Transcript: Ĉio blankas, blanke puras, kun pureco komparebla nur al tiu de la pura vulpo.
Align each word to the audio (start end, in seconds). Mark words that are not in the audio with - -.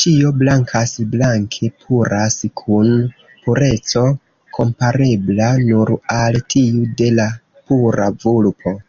Ĉio 0.00 0.28
blankas, 0.42 0.92
blanke 1.14 1.70
puras, 1.86 2.36
kun 2.62 2.92
pureco 3.48 4.04
komparebla 4.60 5.52
nur 5.66 5.94
al 6.22 6.42
tiu 6.56 6.88
de 7.04 7.12
la 7.20 7.30
pura 7.68 8.12
vulpo. 8.28 8.80